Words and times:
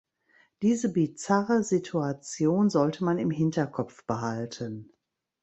Diese 0.63 0.91
bizarre 0.91 1.63
Situation 1.63 2.71
sollte 2.71 3.03
man 3.03 3.19
im 3.19 3.29
Hinterkopf 3.29 4.03
behalten. 4.07 4.89